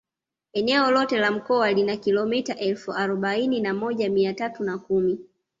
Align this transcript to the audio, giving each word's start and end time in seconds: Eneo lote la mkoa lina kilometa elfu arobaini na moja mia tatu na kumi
Eneo 0.53 0.91
lote 0.91 1.17
la 1.17 1.31
mkoa 1.31 1.71
lina 1.71 1.97
kilometa 1.97 2.55
elfu 2.55 2.91
arobaini 2.93 3.61
na 3.61 3.73
moja 3.73 4.09
mia 4.09 4.33
tatu 4.33 4.63
na 4.63 4.77
kumi 4.77 5.19